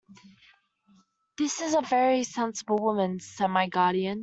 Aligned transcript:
"This 1.37 1.61
is 1.61 1.75
a 1.75 1.81
very 1.81 2.23
sensible 2.23 2.79
woman," 2.79 3.19
said 3.19 3.49
my 3.51 3.67
guardian. 3.67 4.19